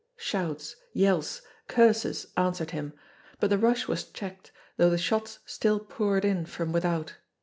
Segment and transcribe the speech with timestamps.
[0.17, 2.93] Shouts, yells, curses answered him;
[3.39, 7.17] but the rush was checked, though the shots still poured in from without.